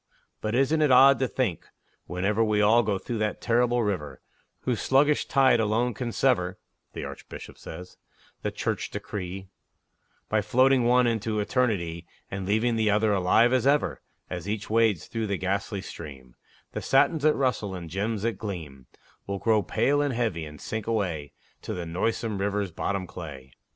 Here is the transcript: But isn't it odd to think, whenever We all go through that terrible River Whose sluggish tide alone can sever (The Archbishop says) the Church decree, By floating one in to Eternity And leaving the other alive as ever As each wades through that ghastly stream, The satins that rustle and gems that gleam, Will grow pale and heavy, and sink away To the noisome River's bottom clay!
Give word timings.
But 0.41 0.55
isn't 0.55 0.81
it 0.81 0.89
odd 0.89 1.19
to 1.19 1.27
think, 1.27 1.67
whenever 2.07 2.43
We 2.43 2.59
all 2.59 2.81
go 2.81 2.97
through 2.97 3.19
that 3.19 3.39
terrible 3.39 3.83
River 3.83 4.19
Whose 4.61 4.81
sluggish 4.81 5.27
tide 5.27 5.59
alone 5.59 5.93
can 5.93 6.11
sever 6.11 6.57
(The 6.93 7.05
Archbishop 7.05 7.55
says) 7.55 7.97
the 8.41 8.49
Church 8.49 8.89
decree, 8.89 9.49
By 10.27 10.41
floating 10.41 10.85
one 10.85 11.05
in 11.05 11.19
to 11.19 11.39
Eternity 11.39 12.07
And 12.31 12.47
leaving 12.47 12.77
the 12.77 12.89
other 12.89 13.13
alive 13.13 13.53
as 13.53 13.67
ever 13.67 14.01
As 14.27 14.49
each 14.49 14.71
wades 14.71 15.05
through 15.05 15.27
that 15.27 15.37
ghastly 15.37 15.81
stream, 15.81 16.35
The 16.71 16.81
satins 16.81 17.21
that 17.21 17.35
rustle 17.35 17.75
and 17.75 17.87
gems 17.87 18.23
that 18.23 18.39
gleam, 18.39 18.87
Will 19.27 19.37
grow 19.37 19.61
pale 19.61 20.01
and 20.01 20.15
heavy, 20.15 20.45
and 20.45 20.59
sink 20.59 20.87
away 20.87 21.33
To 21.61 21.75
the 21.75 21.85
noisome 21.85 22.39
River's 22.39 22.71
bottom 22.71 23.05
clay! 23.05 23.53